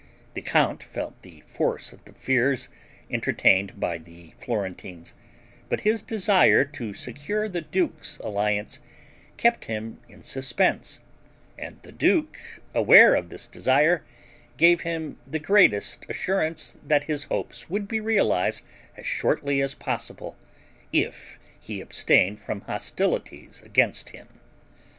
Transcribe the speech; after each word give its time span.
The 0.33 0.41
count 0.41 0.81
felt 0.81 1.21
the 1.21 1.41
force 1.41 1.93
of 1.93 2.03
the 2.05 2.13
fears 2.13 2.69
entertained 3.11 3.79
by 3.79 3.99
the 3.99 4.33
Florentines, 4.39 5.13
but 5.69 5.81
his 5.81 6.01
desire 6.01 6.65
to 6.65 6.91
secure 6.91 7.47
the 7.47 7.61
duke's 7.61 8.17
alliance 8.17 8.79
kept 9.37 9.65
him 9.65 9.99
in 10.09 10.23
suspense; 10.23 11.01
and 11.55 11.79
the 11.83 11.91
duke, 11.91 12.35
aware 12.73 13.13
of 13.13 13.29
this 13.29 13.47
desire, 13.47 14.03
gave 14.57 14.81
him 14.81 15.19
the 15.27 15.37
greatest 15.37 16.07
assurance 16.09 16.77
that 16.83 17.03
his 17.03 17.25
hopes 17.25 17.69
would 17.69 17.87
be 17.87 17.99
realized 17.99 18.65
as 18.97 19.05
shortly 19.05 19.61
as 19.61 19.75
possible, 19.75 20.35
if 20.91 21.37
he 21.59 21.79
abstained 21.79 22.39
from 22.39 22.61
hostilities 22.61 23.61
against 23.63 24.09
him. 24.09 24.27